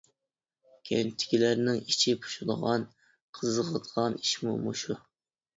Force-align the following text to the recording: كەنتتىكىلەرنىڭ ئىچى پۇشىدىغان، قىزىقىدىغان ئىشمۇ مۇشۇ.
كەنتتىكىلەرنىڭ 0.89 1.77
ئىچى 1.91 2.15
پۇشىدىغان، 2.23 2.87
قىزىقىدىغان 3.41 4.21
ئىشمۇ 4.25 4.57
مۇشۇ. 4.65 4.99